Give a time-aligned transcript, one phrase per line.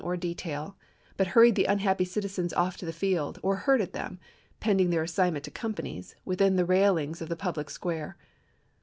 [0.01, 0.75] viil or detail,
[1.15, 4.19] but hurried the unhappy civilians off to the field, or herded them,
[4.59, 8.17] pending their assignment to companies, within the railings of the public square.